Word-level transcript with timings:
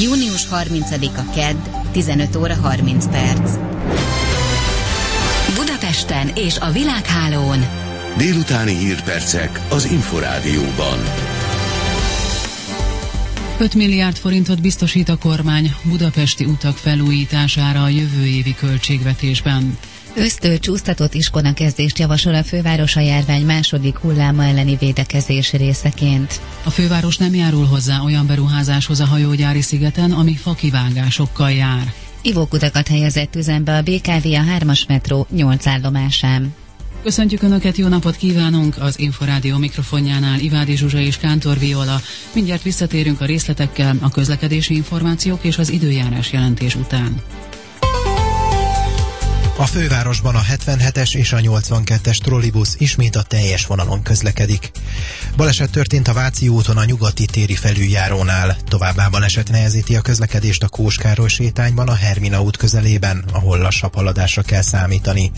Június 0.00 0.46
30-a 0.50 1.30
Kedd, 1.34 1.56
15 1.92 2.36
óra 2.36 2.54
30 2.54 3.06
perc. 3.06 3.50
Budapesten 5.54 6.30
és 6.34 6.58
a 6.58 6.70
Világhálón. 6.70 7.66
Délutáni 8.16 8.76
hírpercek 8.76 9.60
az 9.70 9.84
Inforádióban. 9.84 10.98
5 13.60 13.74
milliárd 13.74 14.16
forintot 14.16 14.60
biztosít 14.60 15.08
a 15.08 15.16
kormány 15.16 15.74
budapesti 15.82 16.44
utak 16.44 16.76
felújítására 16.76 17.82
a 17.82 17.88
jövő 17.88 18.26
évi 18.26 18.54
költségvetésben. 18.54 19.78
Ösztől 20.14 20.58
csúsztatott 20.58 21.14
kezdést 21.54 21.98
javasol 21.98 22.34
a 22.34 22.42
főváros 22.42 22.96
a 22.96 23.00
járvány 23.00 23.44
második 23.44 23.96
hulláma 23.96 24.44
elleni 24.44 24.76
védekezés 24.76 25.52
részeként. 25.52 26.40
A 26.64 26.70
főváros 26.70 27.16
nem 27.16 27.34
járul 27.34 27.66
hozzá 27.66 28.00
olyan 28.00 28.26
beruházáshoz 28.26 29.00
a 29.00 29.06
hajógyári 29.06 29.62
szigeten, 29.62 30.12
ami 30.12 30.34
fakivágásokkal 30.34 31.50
jár. 31.50 31.92
Ivókutakat 32.22 32.88
helyezett 32.88 33.36
üzembe 33.36 33.76
a 33.76 33.82
BKV 33.82 34.26
a 34.26 34.58
3-as 34.58 34.88
metró 34.88 35.26
8 35.30 35.66
állomásán. 35.66 36.54
Köszöntjük 37.02 37.42
Önöket, 37.42 37.76
jó 37.76 37.88
napot 37.88 38.16
kívánunk! 38.16 38.76
Az 38.78 38.98
Inforádió 38.98 39.56
mikrofonjánál 39.56 40.38
Ivádi 40.38 40.76
Zsuzsa 40.76 40.98
és 40.98 41.16
Kántor 41.16 41.58
Viola. 41.58 42.00
Mindjárt 42.34 42.62
visszatérünk 42.62 43.20
a 43.20 43.24
részletekkel, 43.24 43.96
a 44.00 44.10
közlekedési 44.10 44.74
információk 44.74 45.44
és 45.44 45.58
az 45.58 45.70
időjárás 45.70 46.32
jelentés 46.32 46.74
után. 46.74 47.22
A 49.60 49.66
fővárosban 49.66 50.34
a 50.34 50.42
77-es 50.42 51.14
és 51.14 51.32
a 51.32 51.36
82-es 51.38 52.18
trollibusz 52.18 52.74
ismét 52.78 53.16
a 53.16 53.22
teljes 53.22 53.66
vonalon 53.66 54.02
közlekedik. 54.02 54.70
Baleset 55.36 55.70
történt 55.70 56.08
a 56.08 56.12
Váci 56.12 56.48
úton 56.48 56.76
a 56.76 56.84
nyugati 56.84 57.24
téri 57.24 57.54
felüljárónál. 57.54 58.56
Továbbá 58.68 59.08
baleset 59.08 59.50
nehezíti 59.50 59.96
a 59.96 60.00
közlekedést 60.00 60.62
a 60.62 60.68
Kóskároly 60.68 61.28
sétányban 61.28 61.88
a 61.88 61.94
Hermina 61.94 62.42
út 62.42 62.56
közelében, 62.56 63.24
ahol 63.32 63.58
lassabb 63.58 63.94
haladásra 63.94 64.42
kell 64.42 64.62
számítani. 64.62 65.30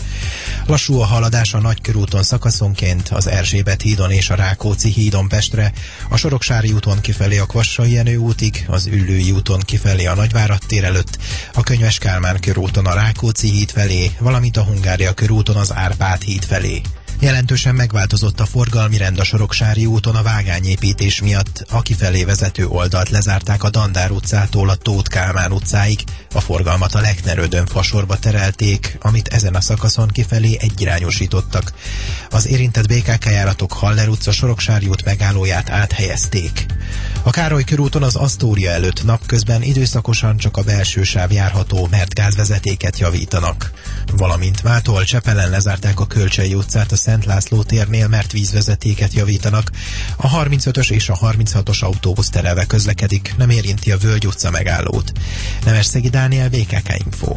Lassú 0.65 0.99
a 0.99 1.05
haladás 1.05 1.53
a 1.53 1.59
Nagykörúton 1.59 2.23
szakaszonként, 2.23 3.09
az 3.09 3.27
Erzsébet 3.27 3.81
hídon 3.81 4.11
és 4.11 4.29
a 4.29 4.35
Rákóczi 4.35 4.89
hídon 4.89 5.27
Pestre, 5.27 5.71
a 6.09 6.17
Soroksári 6.17 6.71
úton 6.71 7.01
kifelé 7.01 7.37
a 7.37 7.45
Kvassai 7.45 7.91
Jenő 7.91 8.17
útig, 8.17 8.65
az 8.67 8.85
Üllői 8.85 9.31
úton 9.31 9.59
kifelé 9.59 10.05
a 10.05 10.15
Nagyvárad 10.15 10.61
tér 10.67 10.83
előtt, 10.83 11.17
a 11.53 11.63
Könyves 11.63 11.97
Kálmán 11.97 12.39
körúton 12.39 12.85
a 12.85 12.93
Rákóczi 12.93 13.49
híd 13.49 13.71
felé, 13.71 14.10
valamint 14.19 14.57
a 14.57 14.63
Hungária 14.63 15.13
körúton 15.13 15.55
az 15.55 15.73
Árpád 15.73 16.21
híd 16.21 16.45
felé. 16.45 16.81
Jelentősen 17.21 17.75
megváltozott 17.75 18.39
a 18.39 18.45
forgalmi 18.45 18.97
rend 18.97 19.19
a 19.19 19.23
Soroksári 19.23 19.85
úton 19.85 20.15
a 20.15 20.21
vágányépítés 20.21 21.21
miatt, 21.21 21.65
a 21.69 21.81
kifelé 21.81 22.23
vezető 22.23 22.67
oldalt 22.67 23.09
lezárták 23.09 23.63
a 23.63 23.69
Dandár 23.69 24.11
utcától 24.11 24.69
a 24.69 24.75
Tóth 24.75 25.09
Kálmán 25.09 25.51
utcáig, 25.51 26.03
a 26.33 26.39
forgalmat 26.41 26.95
a 26.95 26.99
Leknerődön 26.99 27.65
fasorba 27.65 28.19
terelték, 28.19 28.97
amit 29.01 29.27
ezen 29.27 29.55
a 29.55 29.61
szakaszon 29.61 30.07
kifelé 30.07 30.57
egyirányosítottak. 30.59 31.73
Az 32.29 32.47
érintett 32.47 32.87
BKK 32.87 33.25
járatok 33.25 33.73
Haller 33.73 34.09
utca 34.09 34.31
Soroksári 34.31 34.87
út 34.87 35.05
megállóját 35.05 35.69
áthelyezték. 35.69 36.65
A 37.23 37.29
Károly 37.29 37.63
körúton 37.63 38.03
az 38.03 38.15
Asztória 38.15 38.71
előtt 38.71 39.03
napközben 39.03 39.61
időszakosan 39.61 40.37
csak 40.37 40.57
a 40.57 40.63
belső 40.63 41.03
sáv 41.03 41.31
járható, 41.31 41.87
mert 41.91 42.13
gázvezetéket 42.13 42.99
javítanak. 42.99 43.71
Valamint 44.17 44.63
mától 44.63 45.03
Csepelen 45.03 45.49
lezárták 45.49 45.99
a 45.99 46.07
Kölcsei 46.07 46.53
utcát 46.53 46.91
a 46.91 46.95
Szent 46.95 47.25
László 47.25 47.63
térnél, 47.63 48.07
mert 48.07 48.31
vízvezetéket 48.31 49.13
javítanak. 49.13 49.71
A 50.15 50.43
35-ös 50.43 50.91
és 50.91 51.09
a 51.09 51.17
36-os 51.17 51.83
autóbusz 51.83 52.29
terelve 52.29 52.65
közlekedik, 52.65 53.33
nem 53.37 53.49
érinti 53.49 53.91
a 53.91 53.97
Völgy 53.97 54.27
utca 54.27 54.51
megállót. 54.51 55.11
Nemes 55.65 55.91
Dániel, 55.91 56.49
BKK 56.49 57.03
Info. 57.05 57.35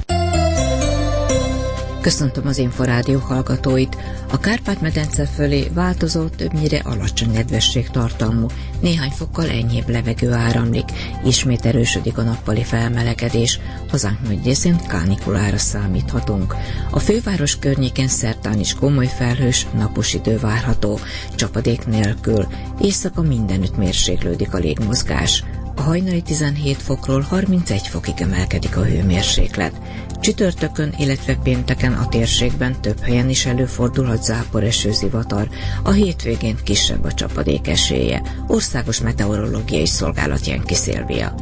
Köszöntöm 2.04 2.46
az 2.46 2.58
Inforádió 2.58 3.18
hallgatóit. 3.18 3.96
A 4.30 4.38
Kárpát-medence 4.38 5.26
fölé 5.26 5.68
változó, 5.74 6.28
többnyire 6.28 6.78
alacsony 6.78 7.30
nedvesség 7.30 7.88
tartalmú, 7.88 8.46
néhány 8.80 9.10
fokkal 9.10 9.48
enyhébb 9.48 9.88
levegő 9.88 10.32
áramlik, 10.32 10.84
ismét 11.24 11.64
erősödik 11.66 12.18
a 12.18 12.22
nappali 12.22 12.62
felmelegedés, 12.62 13.60
hazánk 13.90 14.18
nagy 14.26 14.44
részén 14.44 14.76
kánikulára 14.88 15.58
számíthatunk. 15.58 16.54
A 16.90 16.98
főváros 16.98 17.58
környékén 17.58 18.08
szertán 18.08 18.58
is 18.60 18.74
komoly 18.74 19.08
felhős, 19.16 19.66
napos 19.74 20.14
idő 20.14 20.38
várható, 20.38 20.98
csapadék 21.34 21.86
nélkül, 21.86 22.46
éjszaka 22.80 23.22
mindenütt 23.22 23.76
mérséklődik 23.76 24.54
a 24.54 24.58
légmozgás. 24.58 25.44
A 25.76 25.80
hajnali 25.82 26.22
17 26.22 26.82
fokról 26.82 27.20
31 27.20 27.86
fokig 27.86 28.14
emelkedik 28.20 28.76
a 28.76 28.84
hőmérséklet. 28.84 29.80
Csütörtökön, 30.20 30.94
illetve 30.98 31.34
pénteken 31.34 31.92
a 31.92 32.08
térségben 32.08 32.80
több 32.80 33.00
helyen 33.00 33.28
is 33.28 33.46
előfordulhat 33.46 34.22
zápor 34.22 34.64
esőzivatar, 34.64 35.48
a 35.82 35.90
hétvégén 35.90 36.56
kisebb 36.64 37.04
a 37.04 37.12
csapadék 37.12 37.68
esélye. 37.68 38.22
Országos 38.46 39.00
Meteorológiai 39.00 39.86
Szolgálat 39.86 40.46
Jenki 40.46 40.74
Szilvia. 40.74 41.34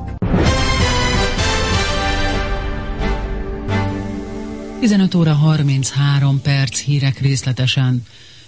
15 4.81 5.15
óra 5.15 5.33
33 5.33 6.41
perc 6.43 6.79
hírek 6.81 7.19
részletesen. 7.21 8.03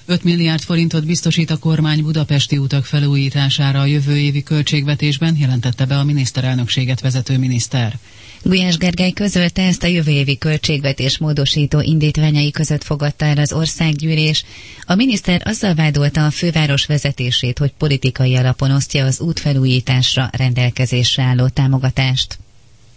5 0.06 0.24
milliárd 0.24 0.62
forintot 0.62 1.06
biztosít 1.06 1.50
a 1.50 1.56
kormány 1.56 2.02
budapesti 2.02 2.58
utak 2.58 2.84
felújítására 2.84 3.80
a 3.80 3.84
jövő 3.84 4.18
évi 4.18 4.42
költségvetésben, 4.42 5.36
jelentette 5.38 5.84
be 5.84 5.98
a 5.98 6.04
miniszterelnökséget 6.04 7.00
vezető 7.00 7.38
miniszter. 7.38 7.98
Gulyás 8.42 8.76
Gergely 8.76 9.10
közölte 9.12 9.62
ezt 9.62 9.82
a 9.82 9.86
jövő 9.86 10.10
évi 10.10 10.38
költségvetés 10.38 11.18
módosító 11.18 11.80
indítványai 11.80 12.50
között 12.50 12.84
fogadta 12.84 13.24
el 13.24 13.38
az 13.38 13.52
országgyűlés. 13.52 14.44
A 14.86 14.94
miniszter 14.94 15.42
azzal 15.44 15.74
vádolta 15.74 16.24
a 16.26 16.30
főváros 16.30 16.86
vezetését, 16.86 17.58
hogy 17.58 17.72
politikai 17.78 18.36
alapon 18.36 18.70
osztja 18.70 19.04
az 19.04 19.20
útfelújításra 19.20 20.28
rendelkezésre 20.32 21.22
álló 21.22 21.48
támogatást. 21.48 22.38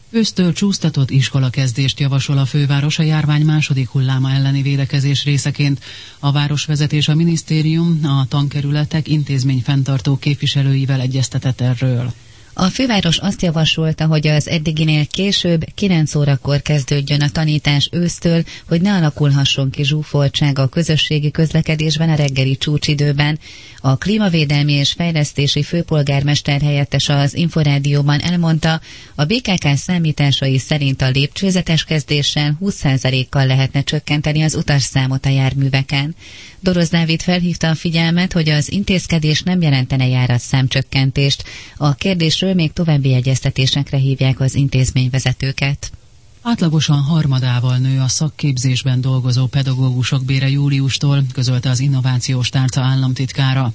Ősztől 0.10 0.54
csúsztatott 0.54 1.10
iskolakezdést 1.10 2.00
javasol 2.00 2.38
a 2.38 2.46
főváros 2.46 3.00
a 3.00 3.04
járvány 3.04 3.46
második 3.46 3.90
hulláma 3.90 4.32
elleni 4.32 4.62
védekezés 4.62 5.24
részeként. 5.24 5.84
A 6.20 6.32
városvezetés 6.32 7.08
a 7.08 7.16
minisztérium, 7.16 8.00
a 8.06 8.26
tankerületek 8.28 9.08
intézményfenntartó 9.08 10.18
képviselőivel 10.18 11.02
egyeztetett 11.02 11.62
erről. 11.62 12.14
A 12.60 12.66
főváros 12.70 13.18
azt 13.18 13.42
javasolta, 13.42 14.06
hogy 14.06 14.28
az 14.28 14.48
eddiginél 14.50 15.06
később 15.06 15.64
9 15.76 16.16
órakor 16.16 16.62
kezdődjön 16.62 17.22
a 17.22 17.30
tanítás 17.30 17.90
ősztől, 17.92 18.44
hogy 18.68 18.82
ne 18.82 18.94
alakulhasson 18.94 19.70
ki 19.70 19.84
zsúfoltság 19.84 20.60
a 20.60 20.68
közösségi 20.68 21.32
közlekedésben 21.32 22.10
a 22.10 22.16
reggeli 22.16 22.58
csúcsidőben. 22.58 23.40
A 23.82 23.98
klímavédelmi 23.98 24.74
és 24.74 24.92
fejlesztési 24.92 25.64
főpolgármester 25.64 26.62
helyettes 26.62 27.10
az 27.10 27.36
Inforádióban 27.36 28.20
elmondta, 28.20 28.82
a 29.16 29.26
BKK 29.26 29.68
számításai 29.76 30.58
szerint 30.58 31.02
a 31.02 31.10
lépcsőzetes 31.10 31.84
kezdéssel 31.84 32.58
20%-kal 32.62 33.46
lehetne 33.46 33.82
csökkenteni 33.84 34.42
az 34.42 34.56
utasszámot 34.56 35.26
a 35.26 35.30
járműveken. 35.30 36.16
Doroz 36.60 36.90
Dávid 36.90 37.22
felhívta 37.22 37.70
a 37.70 37.76
figyelmet, 37.76 38.34
hogy 38.34 38.50
az 38.50 38.72
intézkedés 38.72 39.42
nem 39.42 39.62
jelentene 39.62 40.08
járatszámcsökkentést. 40.08 41.44
A 41.78 41.94
kérdésről 41.96 42.47
még 42.54 42.74
további 42.74 43.14
egyeztetésekre 43.14 43.98
hívják 43.98 44.40
az 44.40 44.56
intézményvezetőket. 44.56 45.92
Átlagosan 46.42 47.02
harmadával 47.02 47.78
nő 47.78 48.00
a 48.00 48.08
szakképzésben 48.08 49.02
dolgozó 49.02 49.46
pedagógusok 49.46 50.26
bére 50.26 50.50
júliustól, 50.50 51.24
közölte 51.34 51.70
az 51.70 51.80
Innovációs 51.80 52.50
Tárca 52.50 52.82
államtitkára. 52.82 53.74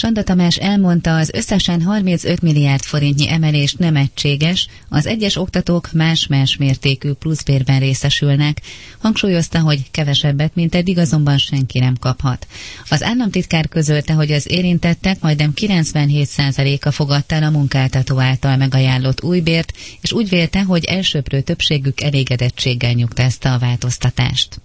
Sanda 0.00 0.22
Tamás 0.22 0.56
elmondta, 0.56 1.16
az 1.16 1.30
összesen 1.32 1.82
35 1.82 2.42
milliárd 2.42 2.82
forintnyi 2.82 3.30
emelés 3.30 3.74
nem 3.74 3.96
egységes, 3.96 4.68
az 4.88 5.06
egyes 5.06 5.36
oktatók 5.36 5.92
más-más 5.92 6.56
mértékű 6.56 7.12
pluszbérben 7.12 7.80
részesülnek. 7.80 8.60
Hangsúlyozta, 8.98 9.60
hogy 9.60 9.90
kevesebbet, 9.90 10.54
mint 10.54 10.74
eddig 10.74 10.98
azonban 10.98 11.38
senki 11.38 11.78
nem 11.78 11.94
kaphat. 12.00 12.46
Az 12.88 13.02
államtitkár 13.02 13.68
közölte, 13.68 14.12
hogy 14.12 14.32
az 14.32 14.50
érintettek 14.50 15.20
majdnem 15.20 15.52
97%-a 15.56 16.90
fogadta 16.90 17.36
a 17.36 17.50
munkáltató 17.50 18.20
által 18.20 18.56
megajánlott 18.56 19.22
újbért, 19.22 19.72
és 20.00 20.12
úgy 20.12 20.28
vélte, 20.28 20.62
hogy 20.62 20.84
elsőprő 20.84 21.40
többségük 21.40 22.00
elégedettséggel 22.00 22.92
nyugtázta 22.92 23.52
a 23.52 23.58
változtatást. 23.58 24.60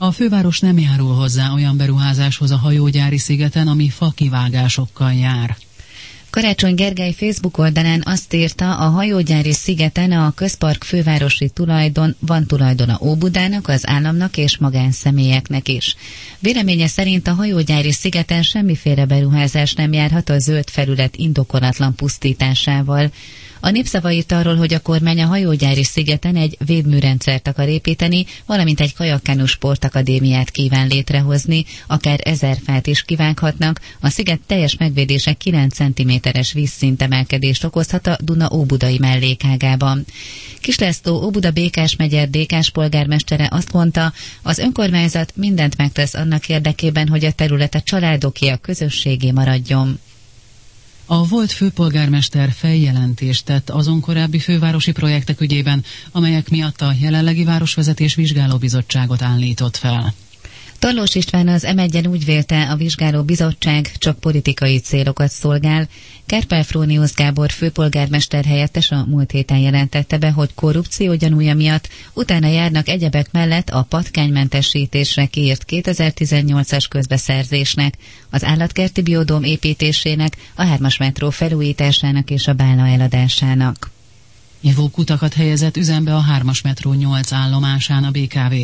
A 0.00 0.12
főváros 0.12 0.60
nem 0.60 0.78
járul 0.78 1.14
hozzá 1.14 1.52
olyan 1.52 1.76
beruházáshoz 1.76 2.50
a 2.50 2.56
hajógyári 2.56 3.18
szigeten, 3.18 3.68
ami 3.68 3.88
fakivágásokkal 3.88 5.12
jár. 5.12 5.56
Karácsony 6.30 6.74
Gergely 6.74 7.12
Facebook 7.12 7.58
oldalán 7.58 8.02
azt 8.04 8.34
írta, 8.34 8.76
a 8.76 8.88
hajógyári 8.88 9.52
szigeten 9.52 10.12
a 10.12 10.32
közpark 10.34 10.84
fővárosi 10.84 11.48
tulajdon 11.48 12.16
van 12.18 12.46
tulajdona 12.46 12.98
Óbudának, 13.00 13.68
az 13.68 13.88
államnak 13.88 14.36
és 14.36 14.58
magánszemélyeknek 14.58 15.68
is. 15.68 15.96
Véleménye 16.38 16.86
szerint 16.86 17.26
a 17.26 17.34
hajógyári 17.34 17.92
szigeten 17.92 18.42
semmiféle 18.42 19.06
beruházás 19.06 19.74
nem 19.74 19.92
járhat 19.92 20.28
a 20.28 20.38
zöld 20.38 20.70
felület 20.70 21.16
indokolatlan 21.16 21.94
pusztításával. 21.94 23.10
A 23.60 23.70
népszavait 23.70 24.32
arról, 24.32 24.56
hogy 24.56 24.74
a 24.74 24.80
kormány 24.80 25.20
a 25.22 25.26
hajógyári 25.26 25.84
szigeten 25.84 26.36
egy 26.36 26.56
védműrendszert 26.66 27.48
akar 27.48 27.68
építeni, 27.68 28.26
valamint 28.46 28.80
egy 28.80 28.94
kajakkánú 28.94 29.44
sportakadémiát 29.46 30.50
kíván 30.50 30.86
létrehozni, 30.86 31.64
akár 31.86 32.20
ezer 32.22 32.58
fát 32.64 32.86
is 32.86 33.02
kivághatnak, 33.02 33.80
a 34.00 34.08
sziget 34.08 34.40
teljes 34.46 34.76
megvédése 34.76 35.32
9 35.32 35.74
cm-es 35.74 36.52
vízszintemelkedést 36.52 37.64
okozhat 37.64 38.06
a 38.06 38.16
Duna 38.22 38.50
óbudai 38.52 38.98
mellékágában. 38.98 40.04
Kislesztó 40.60 41.22
Óbuda 41.24 41.50
Békás 41.50 41.96
megyer 41.96 42.30
Dékás 42.30 42.70
polgármestere 42.70 43.48
azt 43.50 43.72
mondta, 43.72 44.12
az 44.42 44.58
önkormányzat 44.58 45.32
mindent 45.36 45.76
megtesz 45.76 46.14
annak 46.14 46.48
érdekében, 46.48 47.08
hogy 47.08 47.24
a 47.24 47.32
terület 47.32 47.74
a 47.74 47.80
családoké 47.80 48.48
a 48.48 48.56
közösségé 48.56 49.30
maradjon. 49.30 49.98
A 51.10 51.26
volt 51.26 51.52
főpolgármester 51.52 52.52
feljelentést 52.52 53.44
tett 53.44 53.70
azon 53.70 54.00
korábbi 54.00 54.38
fővárosi 54.38 54.92
projektek 54.92 55.40
ügyében, 55.40 55.84
amelyek 56.12 56.48
miatt 56.48 56.80
a 56.80 56.94
jelenlegi 57.00 57.44
városvezetés 57.44 58.14
vizsgálóbizottságot 58.14 59.22
állított 59.22 59.76
fel. 59.76 60.14
Tarlós 60.78 61.14
István 61.14 61.48
az 61.48 61.74
m 61.76 62.08
úgy 62.08 62.24
vélte, 62.24 62.70
a 62.70 62.76
vizsgáló 62.76 63.22
bizottság 63.22 63.92
csak 63.98 64.18
politikai 64.18 64.78
célokat 64.78 65.30
szolgál. 65.30 65.88
Kerpel 66.26 66.62
Fróniusz 66.62 67.14
Gábor 67.14 67.50
főpolgármester 67.50 68.44
helyettes 68.44 68.90
a 68.90 69.04
múlt 69.08 69.30
héten 69.30 69.58
jelentette 69.58 70.18
be, 70.18 70.30
hogy 70.30 70.54
korrupció 70.54 71.14
gyanúja 71.14 71.54
miatt 71.54 71.88
utána 72.12 72.46
járnak 72.46 72.88
egyebek 72.88 73.32
mellett 73.32 73.70
a 73.70 73.82
patkánymentesítésre 73.82 75.26
kiírt 75.26 75.64
2018-as 75.68 76.84
közbeszerzésnek, 76.88 77.94
az 78.30 78.44
állatkerti 78.44 79.02
biodóm 79.02 79.42
építésének, 79.42 80.36
a 80.54 80.64
hármas 80.64 80.96
metró 80.96 81.30
felújításának 81.30 82.30
és 82.30 82.46
a 82.46 82.52
bálna 82.52 82.88
eladásának. 82.88 83.90
Ivókutakat 84.60 85.34
helyezett 85.34 85.76
üzembe 85.76 86.14
a 86.14 86.20
hármas 86.20 86.62
metró 86.62 86.92
8 86.92 87.32
állomásán 87.32 88.04
a 88.04 88.10
BKV. 88.10 88.54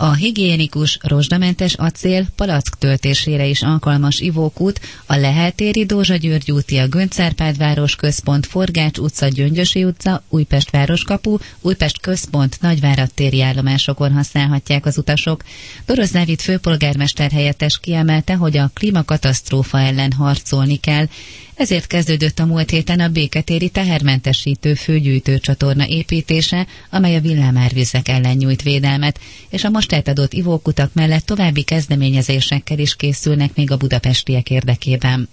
A 0.00 0.12
higiénikus, 0.12 0.98
rozsdamentes 1.02 1.74
acél 1.74 2.26
palack 2.36 2.78
töltésére 2.78 3.46
is 3.46 3.62
alkalmas 3.62 4.20
ivókút, 4.20 4.80
a 5.06 5.16
Leheltéri 5.16 5.84
Dózsa 5.84 6.16
György 6.16 6.52
úti, 6.52 6.76
a 6.76 6.88
Göncárpád 6.88 7.56
központ, 7.96 8.46
Forgács 8.46 8.98
utca, 8.98 9.28
Gyöngyösi 9.28 9.84
utca, 9.84 10.22
Újpest 10.28 10.70
városkapu, 10.70 11.36
Újpest 11.60 12.00
központ, 12.00 12.60
Nagyvárad 12.60 13.10
téri 13.14 13.42
állomásokon 13.42 14.12
használhatják 14.12 14.86
az 14.86 14.98
utasok. 14.98 15.42
Doroz 15.86 16.10
Dávid 16.10 16.40
főpolgármester 16.40 17.30
helyettes 17.30 17.78
kiemelte, 17.80 18.34
hogy 18.34 18.56
a 18.56 18.70
klímakatasztrófa 18.74 19.80
ellen 19.80 20.12
harcolni 20.12 20.76
kell, 20.76 21.06
ezért 21.58 21.86
kezdődött 21.86 22.38
a 22.38 22.46
múlt 22.46 22.70
héten 22.70 23.00
a 23.00 23.08
béketéri 23.08 23.68
tehermentesítő 23.68 24.74
főgyűjtő 24.74 25.38
csatorna 25.38 25.86
építése, 25.86 26.66
amely 26.90 27.16
a 27.16 27.20
villámárvizek 27.20 28.08
ellen 28.08 28.36
nyújt 28.36 28.62
védelmet, 28.62 29.20
és 29.48 29.64
a 29.64 29.70
most 29.70 29.92
átadott 29.92 30.32
ivókutak 30.32 30.94
mellett 30.94 31.26
további 31.26 31.62
kezdeményezésekkel 31.62 32.78
is 32.78 32.96
készülnek 32.96 33.54
még 33.54 33.70
a 33.70 33.76
budapestiek 33.76 34.50
érdekében. 34.50 35.28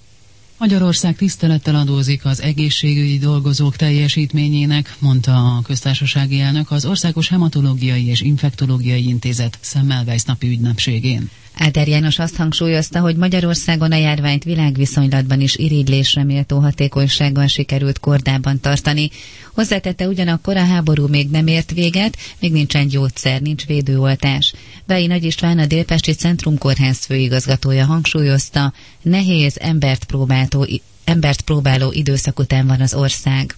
Magyarország 0.57 1.15
tisztelettel 1.15 1.75
adózik 1.75 2.25
az 2.25 2.41
egészségügyi 2.41 3.17
dolgozók 3.17 3.75
teljesítményének, 3.75 4.95
mondta 4.99 5.31
a 5.31 5.61
köztársasági 5.61 6.39
elnök 6.39 6.71
az 6.71 6.85
Országos 6.85 7.29
Hematológiai 7.29 8.07
és 8.07 8.21
Infektológiai 8.21 9.07
Intézet 9.07 9.57
Szemmelweis 9.61 10.23
napi 10.23 10.47
ügynepségén. 10.47 11.29
Áder 11.57 11.87
János 11.87 12.19
azt 12.19 12.35
hangsúlyozta, 12.35 12.99
hogy 12.99 13.15
Magyarországon 13.15 13.91
a 13.91 13.95
járványt 13.95 14.43
világviszonylatban 14.43 15.41
is 15.41 15.55
irigylésre 15.55 16.23
méltó 16.23 16.59
hatékonysággal 16.59 17.47
sikerült 17.47 17.99
kordában 17.99 18.59
tartani. 18.59 19.09
Hozzátette 19.53 20.07
ugyanakkor 20.07 20.57
a 20.57 20.65
háború 20.65 21.07
még 21.07 21.29
nem 21.29 21.47
ért 21.47 21.71
véget, 21.71 22.17
még 22.39 22.51
nincsen 22.51 22.87
gyógyszer, 22.87 23.41
nincs 23.41 23.65
védőoltás. 23.65 24.53
Vei 24.85 25.07
Nagy 25.07 25.23
István 25.23 25.59
a 25.59 25.65
Délpesti 25.65 26.11
Centrum 26.13 26.57
Kórház 26.57 27.05
főigazgatója 27.05 27.85
hangsúlyozta, 27.85 28.73
nehéz 29.01 29.57
embert, 29.59 30.03
próbáltó, 30.03 30.67
embert 31.03 31.41
próbáló 31.41 31.91
időszak 31.91 32.39
után 32.39 32.67
van 32.67 32.81
az 32.81 32.93
ország. 32.93 33.55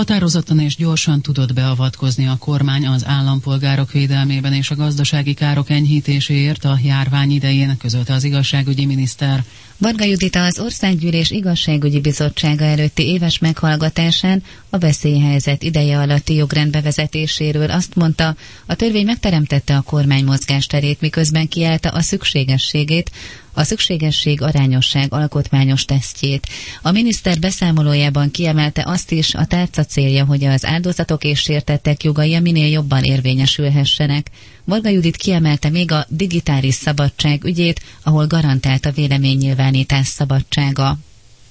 Határozottan 0.00 0.60
és 0.60 0.76
gyorsan 0.76 1.20
tudott 1.20 1.52
beavatkozni 1.52 2.26
a 2.26 2.36
kormány 2.38 2.86
az 2.86 3.06
állampolgárok 3.06 3.92
védelmében 3.92 4.52
és 4.52 4.70
a 4.70 4.74
gazdasági 4.74 5.34
károk 5.34 5.70
enyhítéséért 5.70 6.64
a 6.64 6.78
járvány 6.82 7.30
idején, 7.30 7.76
közölte 7.76 8.12
az 8.12 8.24
igazságügyi 8.24 8.86
miniszter. 8.86 9.44
Varga 9.78 10.04
Judita 10.04 10.44
az 10.44 10.58
Országgyűlés 10.58 11.30
Igazságügyi 11.30 12.00
Bizottsága 12.00 12.64
előtti 12.64 13.02
éves 13.06 13.38
meghallgatásán 13.38 14.42
a 14.70 14.78
veszélyhelyzet 14.78 15.62
ideje 15.62 15.98
alatti 15.98 16.34
jogrend 16.34 16.70
bevezetéséről 16.70 17.70
azt 17.70 17.94
mondta, 17.94 18.36
a 18.66 18.74
törvény 18.74 19.04
megteremtette 19.04 19.76
a 19.76 19.80
kormány 19.80 20.24
mozgásterét, 20.24 21.00
miközben 21.00 21.48
kiállta 21.48 21.88
a 21.88 22.00
szükségességét, 22.00 23.10
a 23.52 23.62
szükségesség 23.64 24.42
arányosság 24.42 25.12
alkotmányos 25.12 25.84
tesztjét. 25.84 26.46
A 26.82 26.90
miniszter 26.90 27.38
beszámolójában 27.38 28.30
kiemelte 28.30 28.82
azt 28.86 29.10
is, 29.12 29.34
a 29.34 29.44
tárca 29.44 29.84
célja, 29.84 30.24
hogy 30.24 30.44
az 30.44 30.64
áldozatok 30.66 31.24
és 31.24 31.40
sértettek 31.40 32.02
jogai 32.04 32.38
minél 32.40 32.68
jobban 32.70 33.02
érvényesülhessenek. 33.02 34.30
Varga 34.64 34.88
Judit 34.88 35.16
kiemelte 35.16 35.68
még 35.70 35.92
a 35.92 36.06
digitális 36.08 36.74
szabadság 36.74 37.44
ügyét, 37.44 37.80
ahol 38.02 38.26
garantált 38.26 38.86
a 38.86 38.92
véleménynyilvánítás 38.92 40.06
szabadsága. 40.06 40.98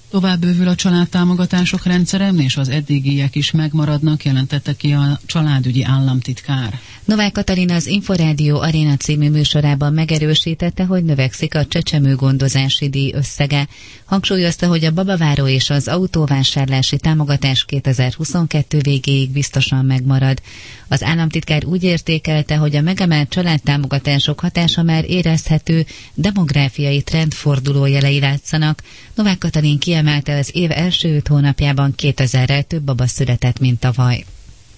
Tovább 0.09 0.39
bővül 0.39 0.67
a 0.67 0.75
családtámogatások 0.75 1.85
rendszere, 1.85 2.29
és 2.37 2.57
az 2.57 2.69
eddigiek 2.69 3.35
is 3.35 3.51
megmaradnak, 3.51 4.23
jelentette 4.25 4.73
ki 4.75 4.91
a 4.91 5.19
családügyi 5.25 5.83
államtitkár. 5.83 6.79
Novák 7.05 7.31
Katalina 7.31 7.73
az 7.73 7.87
Inforádió 7.87 8.59
Arena 8.59 8.95
című 8.95 9.29
műsorában 9.29 9.93
megerősítette, 9.93 10.85
hogy 10.85 11.03
növekszik 11.03 11.55
a 11.55 11.65
csecsemő 11.65 12.15
gondozási 12.15 12.89
díj 12.89 13.11
összege. 13.15 13.67
Hangsúlyozta, 14.05 14.67
hogy 14.67 14.85
a 14.85 14.91
babaváró 14.91 15.47
és 15.47 15.69
az 15.69 15.87
autóvásárlási 15.87 16.97
támogatás 16.97 17.65
2022 17.65 18.79
végéig 18.81 19.29
biztosan 19.31 19.85
megmarad. 19.85 20.41
Az 20.87 21.03
államtitkár 21.03 21.65
úgy 21.65 21.83
értékelte, 21.83 22.55
hogy 22.55 22.75
a 22.75 22.81
megemelt 22.81 23.29
családtámogatások 23.29 24.39
hatása 24.39 24.83
már 24.83 25.09
érezhető, 25.09 25.85
demográfiai 26.13 27.01
trendforduló 27.01 27.85
jelei 27.85 28.19
látszanak. 28.19 28.83
Novák 29.15 29.37
Katalin 29.37 29.79
kiemelte 30.03 30.37
az 30.37 30.49
év 30.53 30.71
első 30.71 31.15
öt 31.15 31.27
hónapjában 31.27 31.93
2000-rel 31.97 32.63
több 32.63 32.83
baba 32.83 33.07
született, 33.07 33.59
mint 33.59 33.79
tavaly. 33.79 34.25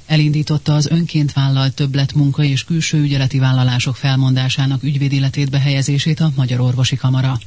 Elindította 0.05 0.75
az 0.75 0.87
önként 0.87 1.33
vállalt 1.33 1.73
többlet 1.73 2.13
munka 2.13 2.43
és 2.43 2.63
külső 2.63 3.01
ügyeleti 3.01 3.39
vállalások 3.39 3.95
felmondásának 3.95 4.83
ügyvédi 4.83 5.45
behelyezését 5.51 6.19
a 6.19 6.31
Magyar 6.35 6.59
Orvosi 6.59 6.95
Kamara. 6.95 7.39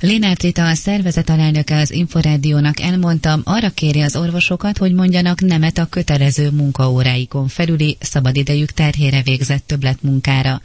Lénát 0.00 0.42
Rita, 0.42 0.66
a 0.68 0.74
szervezet 0.74 1.30
alelnöke 1.30 1.76
az 1.76 1.90
Inforádiónak 1.90 2.80
elmondtam, 2.80 3.40
arra 3.44 3.70
kéri 3.70 4.00
az 4.00 4.16
orvosokat, 4.16 4.78
hogy 4.78 4.92
mondjanak 4.92 5.40
nemet 5.40 5.78
a 5.78 5.86
kötelező 5.86 6.50
munkaóráikon 6.50 7.48
felüli 7.48 7.96
szabadidejük 8.00 8.70
terhére 8.70 9.22
végzett 9.22 9.66
többletmunkára. 9.66 10.60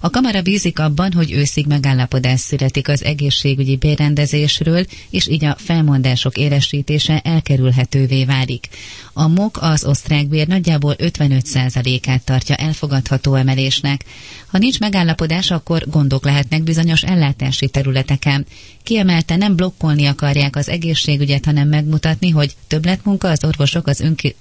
A 0.00 0.10
kamara 0.10 0.42
bízik 0.42 0.78
abban, 0.78 1.12
hogy 1.12 1.32
őszig 1.32 1.66
megállapodás 1.66 2.40
születik 2.40 2.88
az 2.88 3.04
egészségügyi 3.04 3.76
bérrendezésről, 3.76 4.84
és 5.10 5.28
így 5.28 5.44
a 5.44 5.56
felmondások 5.58 6.36
élesítése 6.36 7.20
elkerülhetővé 7.20 8.24
válik. 8.24 8.68
A 9.12 9.28
MOK 9.28 9.58
az 9.60 9.84
osztrák 9.84 10.28
bér 10.28 10.46
nagyjából 10.46 10.94
55%-át 10.98 12.24
tartja 12.24 12.54
elfogadható 12.54 13.34
emelésnek. 13.34 14.04
Ha 14.46 14.58
nincs 14.58 14.78
megállapodás, 14.78 15.50
akkor 15.50 15.84
gondok 15.88 16.24
lehetnek 16.24 16.62
bizonyos 16.62 17.02
ellátási 17.02 17.68
területeken. 17.68 18.46
Kiemelte 18.88 19.36
nem 19.36 19.56
blokkolni 19.56 20.06
akarják 20.06 20.56
az 20.56 20.68
egészségügyet, 20.68 21.44
hanem 21.44 21.68
megmutatni, 21.68 22.30
hogy 22.30 22.56
többletmunka 22.66 23.28
az 23.28 23.44
orvosok 23.44 23.86
az 23.86 24.00
önki, 24.00 24.36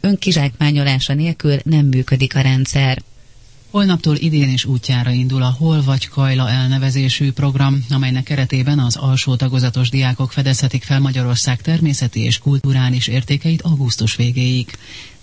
önkizsákmányolása 0.00 1.14
nélkül 1.14 1.56
nem 1.64 1.86
működik 1.86 2.36
a 2.36 2.40
rendszer. 2.40 3.02
Holnaptól 3.70 4.16
idén 4.16 4.48
is 4.48 4.64
útjára 4.64 5.10
indul 5.10 5.42
a 5.42 5.54
Hol 5.58 5.82
vagy 5.82 6.08
Kajla 6.08 6.50
elnevezésű 6.50 7.32
program, 7.32 7.84
amelynek 7.90 8.22
keretében 8.22 8.78
az 8.78 8.96
alsó 8.96 9.36
tagozatos 9.36 9.90
diákok 9.90 10.32
fedezhetik 10.32 10.82
fel 10.82 11.00
Magyarország 11.00 11.60
természeti 11.60 12.20
és 12.20 12.38
kulturális 12.38 13.06
értékeit 13.06 13.62
augusztus 13.62 14.16
végéig. 14.16 14.70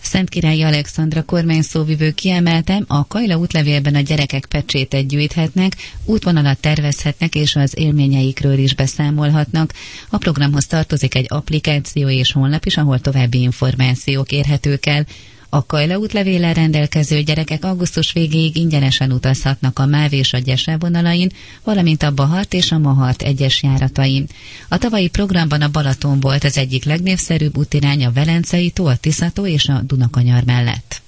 Szent 0.02 0.30
Királyi 0.30 0.62
Alexandra 0.62 1.24
kormányszóvivő 1.24 2.12
kiemeltem, 2.12 2.86
a 2.88 3.08
Kajla 3.08 3.38
útlevélben 3.38 3.96
a 3.96 4.00
gyerekek 4.00 4.46
pecsétet 4.46 5.08
gyűjthetnek, 5.08 5.76
útvonalat 6.06 6.60
tervezhetnek 6.60 7.36
és 7.36 7.56
az 7.56 7.74
élményeikről 7.78 8.58
is 8.58 8.76
beszámolhatnak. 8.76 9.74
A 10.10 10.18
programhoz 10.18 10.66
tartozik 10.66 11.16
egy 11.16 11.26
applikáció 11.30 12.10
és 12.10 12.32
honlap 12.32 12.66
is, 12.66 12.78
ahol 12.78 13.00
további 13.00 13.42
információk 13.42 14.32
érhetők 14.32 14.86
el. 14.86 15.06
A 15.54 15.66
Kajla 15.66 15.98
útlevéllel 15.98 16.54
rendelkező 16.54 17.22
gyerekek 17.22 17.64
augusztus 17.64 18.12
végéig 18.12 18.56
ingyenesen 18.56 19.12
utazhatnak 19.12 19.80
a 19.80 19.86
MÁV 19.86 20.14
és 20.14 20.34
a 20.34 20.38
Gyese 20.38 20.78
vonalain, 20.78 21.32
valamint 21.64 22.04
a 22.04 22.12
Bahart 22.12 22.54
és 22.54 22.72
a 22.72 22.78
Mahart 22.78 23.22
egyes 23.22 23.64
járatain. 23.64 24.28
A 24.70 24.78
tavalyi 24.78 25.08
programban 25.08 25.62
a 25.62 25.70
Balaton 25.70 26.20
volt 26.20 26.44
az 26.44 26.58
egyik 26.58 26.84
legnépszerűbb 26.84 27.58
útirány 27.58 28.06
a 28.06 28.12
Velencei 28.12 28.70
tó, 28.70 28.86
a 28.86 28.96
Tiszató 28.96 29.46
és 29.46 29.68
a 29.68 29.82
Dunakanyar 29.86 30.44
mellett. 30.44 31.02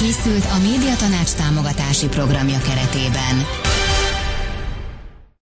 Készült 0.00 0.44
a 0.44 0.58
médiatanács 0.70 1.30
támogatási 1.30 2.06
programja 2.06 2.58
keretében. 2.60 3.46